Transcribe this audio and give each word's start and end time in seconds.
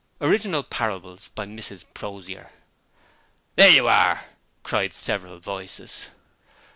Original 0.19 0.63
Parables. 0.63 1.27
By 1.35 1.45
Mrs 1.45 1.85
Prosier. 1.93 2.49
'There 3.55 3.69
you 3.69 3.87
are!' 3.87 4.25
cried 4.63 4.93
several 4.93 5.37
voices. 5.39 6.07